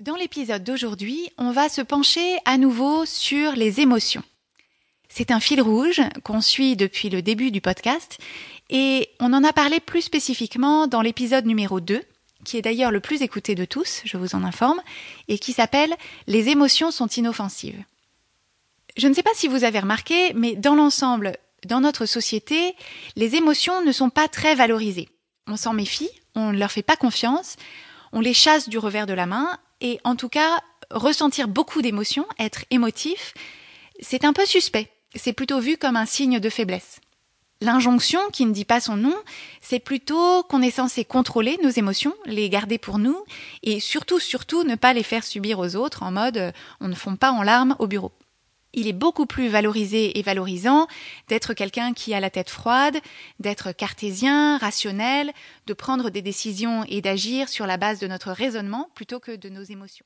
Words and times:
Dans 0.00 0.16
l'épisode 0.16 0.64
d'aujourd'hui, 0.64 1.30
on 1.38 1.52
va 1.52 1.68
se 1.68 1.80
pencher 1.80 2.38
à 2.44 2.58
nouveau 2.58 3.06
sur 3.06 3.52
les 3.52 3.80
émotions. 3.80 4.24
C'est 5.08 5.30
un 5.30 5.38
fil 5.38 5.62
rouge 5.62 6.00
qu'on 6.24 6.40
suit 6.40 6.74
depuis 6.74 7.10
le 7.10 7.22
début 7.22 7.52
du 7.52 7.60
podcast 7.60 8.18
et 8.70 9.08
on 9.20 9.32
en 9.32 9.44
a 9.44 9.52
parlé 9.52 9.78
plus 9.78 10.02
spécifiquement 10.02 10.88
dans 10.88 11.00
l'épisode 11.00 11.46
numéro 11.46 11.78
2, 11.78 12.02
qui 12.44 12.56
est 12.56 12.62
d'ailleurs 12.62 12.90
le 12.90 12.98
plus 12.98 13.22
écouté 13.22 13.54
de 13.54 13.64
tous, 13.64 14.02
je 14.04 14.16
vous 14.16 14.34
en 14.34 14.42
informe, 14.42 14.82
et 15.28 15.38
qui 15.38 15.52
s'appelle 15.52 15.94
Les 16.26 16.48
émotions 16.48 16.90
sont 16.90 17.06
inoffensives. 17.06 17.80
Je 18.96 19.06
ne 19.06 19.14
sais 19.14 19.22
pas 19.22 19.30
si 19.34 19.46
vous 19.46 19.62
avez 19.62 19.78
remarqué, 19.78 20.32
mais 20.34 20.56
dans 20.56 20.74
l'ensemble, 20.74 21.36
dans 21.66 21.80
notre 21.80 22.04
société, 22.04 22.74
les 23.14 23.36
émotions 23.36 23.80
ne 23.84 23.92
sont 23.92 24.10
pas 24.10 24.26
très 24.26 24.56
valorisées. 24.56 25.08
On 25.46 25.56
s'en 25.56 25.72
méfie, 25.72 26.10
on 26.34 26.50
ne 26.50 26.58
leur 26.58 26.72
fait 26.72 26.82
pas 26.82 26.96
confiance, 26.96 27.54
on 28.12 28.20
les 28.20 28.34
chasse 28.34 28.68
du 28.68 28.78
revers 28.78 29.06
de 29.06 29.12
la 29.12 29.26
main 29.26 29.56
et 29.84 30.00
en 30.02 30.16
tout 30.16 30.30
cas, 30.30 30.62
ressentir 30.90 31.46
beaucoup 31.46 31.82
d'émotions, 31.82 32.24
être 32.38 32.64
émotif, 32.70 33.34
c'est 34.00 34.24
un 34.24 34.32
peu 34.32 34.46
suspect. 34.46 34.90
C'est 35.14 35.34
plutôt 35.34 35.60
vu 35.60 35.76
comme 35.76 35.96
un 35.96 36.06
signe 36.06 36.40
de 36.40 36.48
faiblesse. 36.48 37.00
L'injonction, 37.60 38.18
qui 38.32 38.46
ne 38.46 38.52
dit 38.52 38.64
pas 38.64 38.80
son 38.80 38.96
nom, 38.96 39.14
c'est 39.60 39.78
plutôt 39.78 40.42
qu'on 40.44 40.62
est 40.62 40.70
censé 40.70 41.04
contrôler 41.04 41.58
nos 41.62 41.68
émotions, 41.68 42.14
les 42.24 42.48
garder 42.48 42.78
pour 42.78 42.98
nous, 42.98 43.24
et 43.62 43.78
surtout, 43.78 44.18
surtout, 44.18 44.64
ne 44.64 44.74
pas 44.74 44.94
les 44.94 45.02
faire 45.02 45.22
subir 45.22 45.58
aux 45.58 45.76
autres 45.76 46.02
en 46.02 46.10
mode 46.10 46.38
euh, 46.38 46.52
on 46.80 46.88
ne 46.88 46.94
fond 46.94 47.16
pas 47.16 47.30
en 47.30 47.42
larmes 47.42 47.76
au 47.78 47.86
bureau. 47.86 48.12
Il 48.74 48.88
est 48.88 48.92
beaucoup 48.92 49.26
plus 49.26 49.48
valorisé 49.48 50.18
et 50.18 50.22
valorisant 50.22 50.86
d'être 51.28 51.54
quelqu'un 51.54 51.92
qui 51.92 52.12
a 52.12 52.20
la 52.20 52.30
tête 52.30 52.50
froide, 52.50 52.96
d'être 53.40 53.72
cartésien, 53.72 54.58
rationnel, 54.58 55.32
de 55.66 55.74
prendre 55.74 56.10
des 56.10 56.22
décisions 56.22 56.84
et 56.88 57.00
d'agir 57.00 57.48
sur 57.48 57.66
la 57.66 57.76
base 57.76 58.00
de 58.00 58.06
notre 58.06 58.32
raisonnement 58.32 58.90
plutôt 58.94 59.20
que 59.20 59.34
de 59.34 59.48
nos 59.48 59.62
émotions. 59.62 60.04